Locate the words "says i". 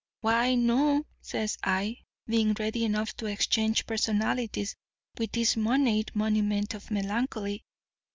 1.21-1.97